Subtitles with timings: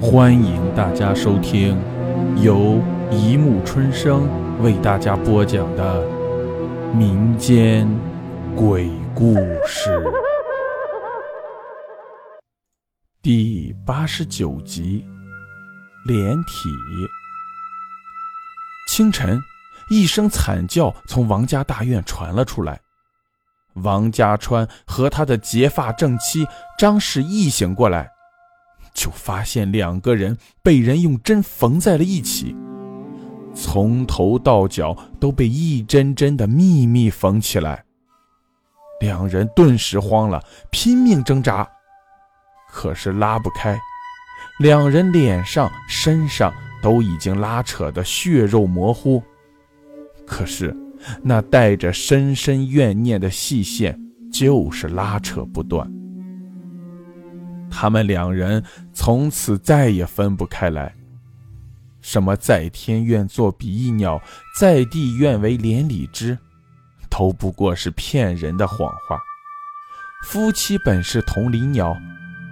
[0.00, 1.76] 欢迎大家收听
[2.40, 4.28] 由一木春生
[4.62, 6.06] 为大家播讲的
[6.94, 7.88] 民间
[8.54, 9.34] 鬼故
[9.66, 10.00] 事
[13.20, 15.04] 第八十九集
[16.08, 16.68] 《连体》。
[18.88, 19.36] 清晨，
[19.90, 22.80] 一声惨叫从王家大院传了出来。
[23.82, 26.46] 王家川和他的结发正妻
[26.78, 28.08] 张氏一醒过来。
[28.98, 32.56] 就发现两个人被人用针缝在了一起，
[33.54, 37.84] 从头到脚都被一针针的密密缝起来。
[39.00, 40.42] 两人顿时慌了，
[40.72, 41.64] 拼命挣扎，
[42.68, 43.78] 可是拉不开。
[44.58, 49.22] 两人脸上、身上都已经拉扯的血肉模糊，
[50.26, 50.76] 可是
[51.22, 53.96] 那带着深深怨念的细线
[54.32, 55.88] 就是拉扯不断。
[57.70, 60.94] 他们两人从此再也分不开来。
[62.00, 64.20] 什么在天愿作比翼鸟，
[64.58, 66.38] 在地愿为连理枝，
[67.10, 69.20] 都不过是骗人的谎话。
[70.24, 71.96] 夫妻本是同林鸟，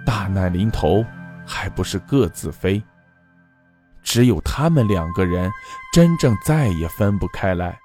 [0.05, 1.03] 大难临头
[1.45, 2.81] 还不是各自飞。
[4.03, 5.51] 只有他们两个人
[5.93, 7.77] 真正再也分不开来，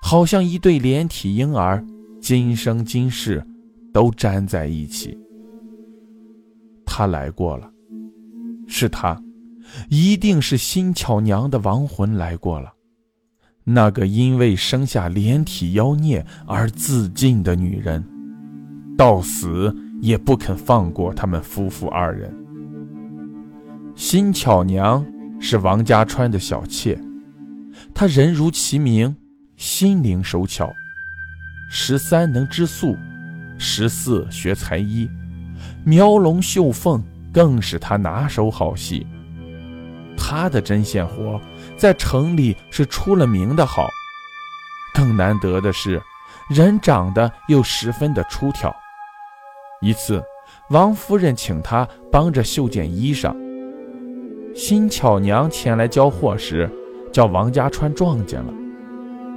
[0.00, 1.84] 好像一对连体婴儿，
[2.20, 3.44] 今生今世
[3.92, 5.18] 都粘在一起。
[6.94, 7.72] 他来过了，
[8.68, 9.18] 是他，
[9.88, 12.70] 一定是新巧娘的亡魂来过了。
[13.64, 18.04] 那个因为生下连体妖孽而自尽的女人，
[18.94, 22.30] 到死也不肯放过他们夫妇二人。
[23.94, 25.02] 新巧娘
[25.40, 27.00] 是王家川的小妾，
[27.94, 29.16] 她人如其名，
[29.56, 30.70] 心灵手巧，
[31.70, 32.94] 十三能织素，
[33.56, 35.08] 十四学才艺。
[35.84, 37.02] 描龙绣凤
[37.32, 39.06] 更是他拿手好戏，
[40.16, 41.40] 他的针线活
[41.76, 43.88] 在城里是出了名的好。
[44.94, 46.00] 更难得的是，
[46.48, 48.74] 人长得又十分的出挑。
[49.80, 50.22] 一次，
[50.70, 53.34] 王夫人请他帮着绣件衣裳，
[54.54, 56.70] 新巧娘前来交货时，
[57.10, 58.52] 叫王家川撞见了，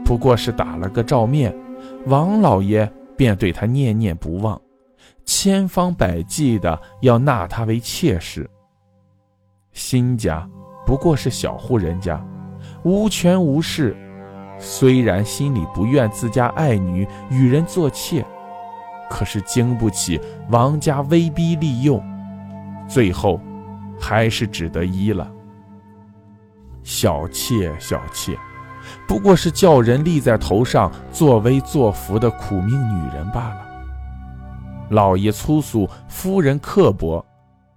[0.03, 1.55] 不过是打了个照面，
[2.05, 4.61] 王老爷便对他念念不忘。
[5.25, 8.49] 千方百计的要纳她为妾室。
[9.71, 10.47] 新家
[10.85, 12.23] 不过是小户人家，
[12.83, 13.95] 无权无势。
[14.57, 18.25] 虽然心里不愿自家爱女与人做妾，
[19.09, 22.01] 可是经不起王家威逼利诱，
[22.87, 23.41] 最后
[23.99, 25.29] 还是只得依了。
[26.83, 28.37] 小妾，小妾，
[29.07, 33.65] 不过是叫人立在头上作威作福的苦命女人罢了。
[34.90, 37.25] 老爷粗俗，夫人刻薄，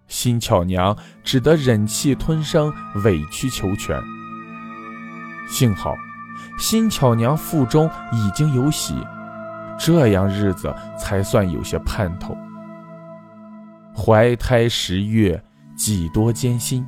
[0.07, 2.73] 新巧娘只得忍气吞声，
[3.05, 4.01] 委曲求全。
[5.49, 5.95] 幸好，
[6.59, 8.95] 新巧娘腹中已经有喜，
[9.79, 12.37] 这样日子才算有些盼头。
[13.97, 15.43] 怀胎十月，
[15.77, 16.87] 几多艰辛，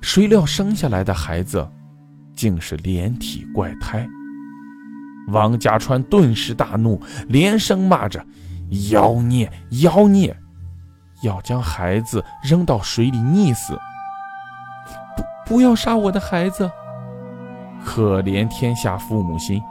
[0.00, 1.66] 谁料生下来的孩子，
[2.34, 4.06] 竟是连体怪胎。
[5.28, 8.24] 王家川顿时大怒，连声骂着。
[8.90, 9.50] 妖孽！
[9.82, 10.36] 妖孽！
[11.22, 13.78] 要将孩子扔到水里溺死！
[15.16, 15.22] 不，
[15.54, 16.70] 不要杀我的孩子！
[17.84, 19.62] 可怜天下父母心，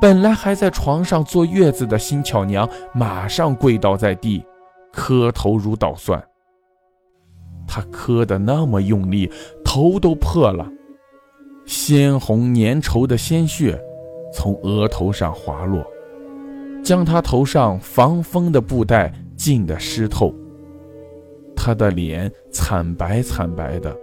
[0.00, 4.44] 本来还在床上坐月子的新巧娘，马上跪倒在地，
[4.92, 6.22] 磕头如捣蒜。
[7.66, 9.30] 她磕得那么用力，
[9.64, 10.66] 头都破了，
[11.66, 13.78] 鲜红粘稠的鲜血
[14.32, 15.84] 从额头上滑落。
[16.88, 20.34] 将他头上防风的布袋浸得湿透，
[21.54, 23.94] 他的脸惨白惨白的，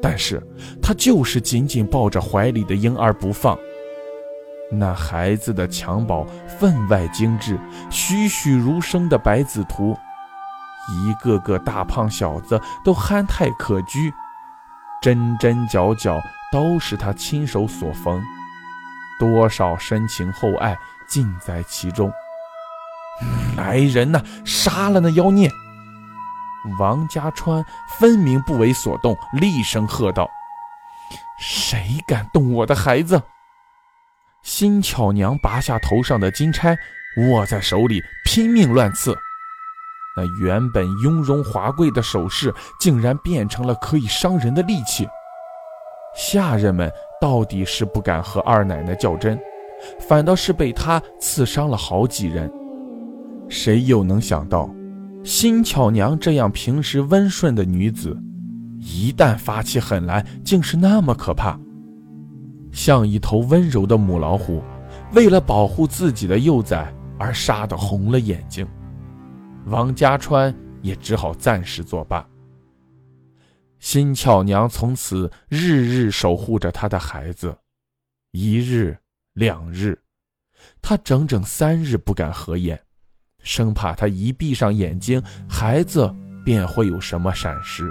[0.00, 0.40] 但是
[0.80, 3.58] 他就是紧紧抱着怀里的婴儿不放。
[4.70, 7.58] 那孩子的襁褓分外精致，
[7.90, 9.96] 栩栩如生的百子图，
[11.02, 14.12] 一个个大胖小子都憨态可掬，
[15.02, 16.20] 针针脚脚
[16.52, 18.22] 都是他亲手所缝，
[19.18, 20.78] 多少深情厚爱。
[21.08, 22.12] 尽在其中。
[23.56, 25.50] 来人呐，杀了那妖孽！
[26.78, 27.64] 王家川
[27.98, 30.28] 分明不为所动，厉声喝道
[31.40, 33.20] ：“谁敢动我的孩子？”
[34.42, 36.76] 新巧娘拔下头上的金钗，
[37.16, 39.16] 握在手里拼命乱刺。
[40.16, 45.08] 那原本雍容华贵的首饰，竟然变成了可以伤人的利器。
[46.14, 49.38] 下人们到底是不敢和二奶奶较真。
[49.98, 52.50] 反倒是被他刺伤了好几人，
[53.48, 54.68] 谁又能想到，
[55.24, 58.16] 新巧娘这样平时温顺的女子，
[58.78, 61.58] 一旦发起狠来，竟是那么可怕，
[62.72, 64.62] 像一头温柔的母老虎，
[65.14, 68.66] 为了保护自己的幼崽而杀得红了眼睛。
[69.66, 72.26] 王家川也只好暂时作罢。
[73.80, 77.56] 辛巧娘从此日日守护着她的孩子，
[78.32, 78.96] 一日
[79.38, 79.96] 两日，
[80.82, 82.82] 她整整三日不敢合眼，
[83.44, 86.12] 生怕她一闭上眼睛，孩子
[86.44, 87.88] 便会有什么闪失。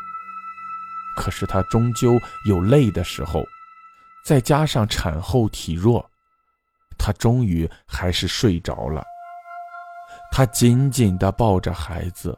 [1.15, 3.45] 可是她终究有累的时候，
[4.25, 6.05] 再加上产后体弱，
[6.97, 9.01] 她终于还是睡着了。
[10.29, 12.37] 她紧紧地抱着孩子，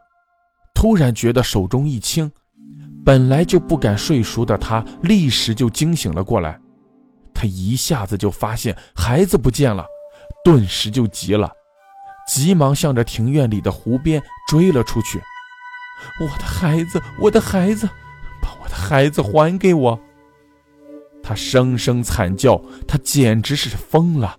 [0.75, 2.31] 突然觉得手中一轻。
[3.03, 6.61] 本来就不敢睡熟的他，立时就惊醒了过来。
[7.39, 9.85] 他一下子就发现孩子不见了，
[10.43, 11.49] 顿时就急了，
[12.27, 15.21] 急忙向着庭院里的湖边追了出去。
[16.19, 17.87] 我的孩子，我的孩子，
[18.41, 19.97] 把我的孩子还给我！
[21.23, 24.37] 他声声惨叫，他简直是疯了，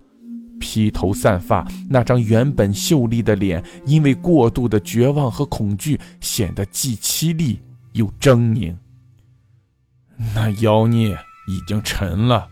[0.59, 7.59] 披头散发，那张原本秀丽的脸，因为过度的绝望和恐惧，显得既凄厉。
[7.93, 8.77] 又狰狞，
[10.35, 12.47] 那妖孽已经沉了。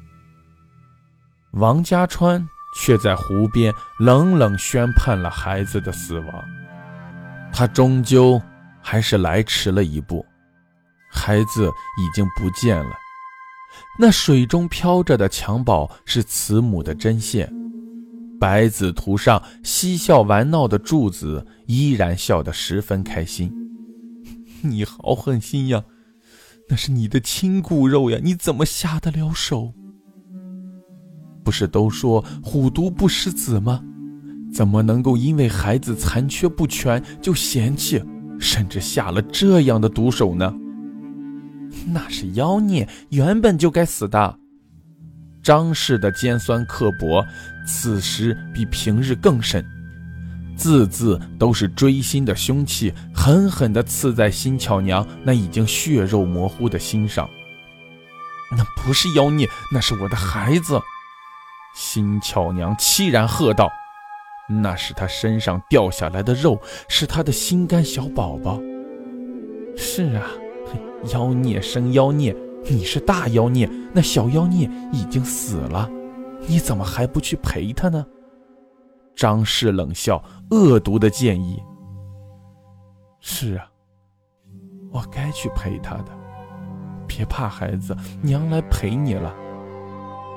[1.53, 6.43] 王家川却在湖边冷冷宣判了孩子的死亡。
[7.51, 8.39] 他终究
[8.81, 10.25] 还是来迟了一步，
[11.11, 11.67] 孩子
[11.97, 12.91] 已经不见了。
[13.97, 17.51] 那水中飘着的襁褓是慈母的针线，
[18.39, 23.51] 白子图上嬉笑玩闹的柱子依然笑得十分开心。
[24.61, 25.83] 你好狠心呀！
[26.69, 29.73] 那是你的亲骨肉呀，你怎么下得了手？
[31.49, 33.81] 不是都说虎毒不食子吗？
[34.53, 37.99] 怎么能够因为孩子残缺不全就嫌弃，
[38.39, 40.53] 甚至下了这样的毒手呢？
[41.87, 44.37] 那是妖孽，原本就该死的。
[45.41, 47.25] 张氏的尖酸刻薄，
[47.65, 49.65] 此时比平日更甚。
[50.55, 57.27] 字字都是锥心的凶器，狠狠地刺在辛巧娘那已经血肉模糊的心上。
[58.55, 60.79] 那不是妖孽，那是我的孩子！
[61.79, 63.71] 辛巧娘凄然喝道
[64.61, 66.59] ：“那是他身上掉下来的肉，
[66.89, 68.59] 是他的心肝小宝宝。”
[69.77, 70.27] 是啊，
[71.13, 72.35] 妖孽生妖孽，
[72.69, 75.89] 你是大妖孽，那小妖孽已经死了，
[76.47, 78.05] 你怎么还不去陪他呢？
[79.15, 80.21] 张氏冷笑，
[80.51, 81.63] 恶毒的建议
[83.21, 83.65] ：“是啊，
[84.91, 86.11] 我该去陪他的。
[87.07, 89.33] 别怕，孩子，娘来陪你了。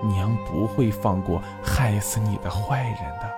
[0.09, 3.31] 娘不会放过害死你的坏人的。”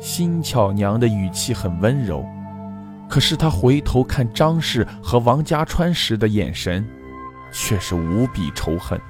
[0.00, 2.24] 辛巧娘的语气很温柔，
[3.08, 6.88] 可是她回头看张氏和王家川时的眼神，
[7.52, 9.00] 却是无比仇恨。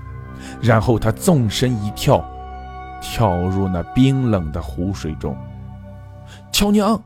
[0.60, 2.24] 然后她纵身一跳。
[3.02, 5.34] 跳入那冰冷的湖水中，
[6.52, 7.02] 巧娘，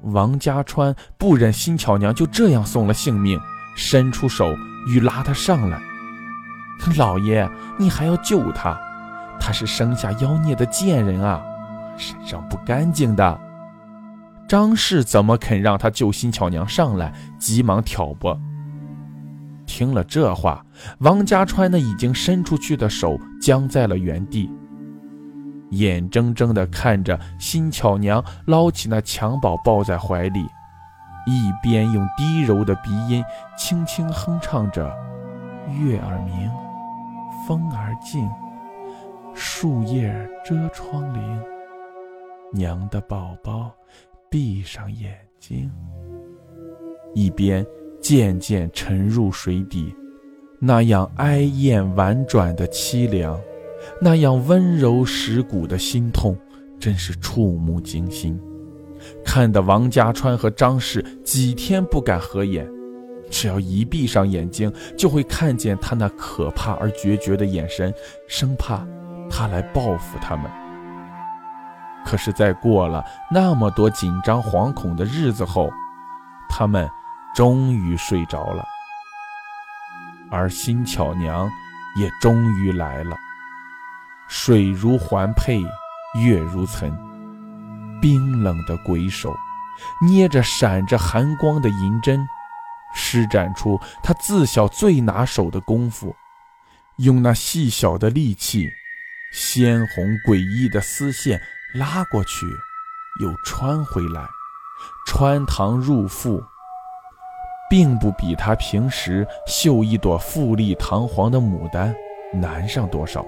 [0.00, 3.38] 王家川不忍心巧娘就这样送了性命，
[3.76, 4.52] 伸出手
[4.88, 5.80] 欲拉她上来。
[6.96, 7.48] 老爷，
[7.78, 8.78] 你还要救她？
[9.40, 11.42] 她是生下妖孽的贱人啊，
[11.96, 13.40] 身上不干净的。
[14.46, 17.12] 张氏怎么肯让他救新巧娘上来？
[17.38, 18.38] 急忙挑拨。
[19.66, 20.64] 听了这话，
[20.98, 24.50] 王家川那已经伸出去的手僵在了原地。
[25.70, 30.46] 眼睁睁地看着新巧娘捞起那襁褓抱在怀里，
[31.26, 33.24] 一边用低柔的鼻音
[33.56, 34.94] 轻轻哼唱着
[35.80, 36.50] ：“月儿明，
[37.46, 38.28] 风儿静，
[39.34, 40.12] 树叶
[40.44, 41.38] 遮窗棂，
[42.52, 43.70] 娘的宝宝，
[44.30, 45.70] 闭上眼睛。”
[47.14, 47.64] 一边
[48.00, 49.94] 渐渐沉入水底，
[50.58, 53.40] 那样哀艳婉转的凄凉。
[54.00, 56.34] 那样温柔蚀骨的心痛，
[56.80, 58.40] 真是触目惊心，
[59.22, 62.66] 看得王家川和张氏几天不敢合眼，
[63.30, 67.92] 只要一闭上眼睛，就会看见他那可怕而决绝的眼神，
[68.28, 68.86] 生怕
[69.30, 70.50] 他来报复他们。
[72.04, 75.70] 可是，在过了那么多紧张惶恐的日子后，
[76.48, 76.88] 他们
[77.34, 78.64] 终于睡着了，
[80.30, 81.48] 而辛巧娘
[81.98, 83.16] 也终于来了。
[84.28, 85.62] 水如环佩，
[86.20, 86.92] 月如岑，
[88.00, 89.34] 冰冷的鬼手
[90.00, 92.26] 捏着闪着寒光的银针，
[92.94, 96.14] 施展出他自小最拿手的功夫，
[96.98, 98.70] 用那细小的利器，
[99.32, 101.40] 鲜红诡异的丝线
[101.74, 102.46] 拉过去，
[103.20, 104.26] 又穿回来，
[105.06, 106.42] 穿膛入腹，
[107.68, 111.94] 并不比他平时绣一朵富丽堂皇的牡丹
[112.32, 113.24] 难上多少。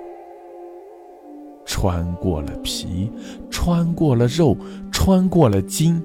[1.65, 3.13] 穿过了皮，
[3.51, 4.57] 穿过了肉，
[4.93, 6.01] 穿过了筋，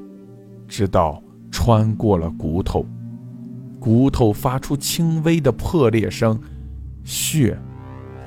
[0.67, 2.83] 直到穿过了骨头，
[3.81, 6.39] 骨头发出轻微的破裂声，
[7.03, 7.59] 血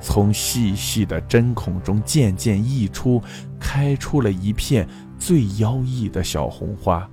[0.01, 3.21] 从细细的针孔中渐渐溢出，
[3.57, 4.85] 开出了一片
[5.17, 7.09] 最妖异的小红花。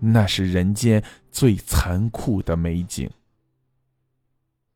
[0.00, 1.00] 那是人间
[1.30, 3.08] 最残酷的美景。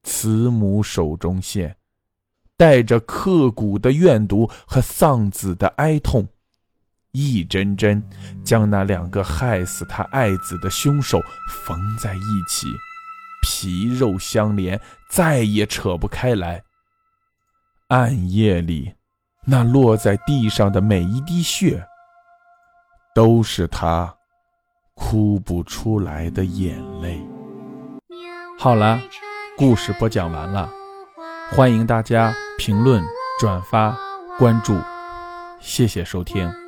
[0.05, 1.77] 慈母手中线。
[2.59, 6.27] 带着刻骨的怨毒和丧子的哀痛，
[7.17, 8.03] 一针针
[8.45, 11.19] 将那两个害死他爱子的凶手
[11.49, 12.67] 缝在一起，
[13.43, 16.63] 皮肉相连，再也扯不开来。
[17.89, 18.93] 暗夜里，
[19.47, 21.83] 那落在地上的每一滴血，
[23.15, 24.15] 都是他
[24.95, 27.19] 哭不出来的眼泪。
[28.59, 29.01] 好了，
[29.57, 30.71] 故事播讲完了。
[31.53, 33.03] 欢迎大家评论、
[33.41, 33.97] 转发、
[34.37, 34.77] 关注，
[35.61, 36.66] 谢谢收听。